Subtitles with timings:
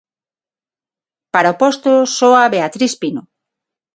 [1.33, 3.21] Para o posto soa Beatriz Pino.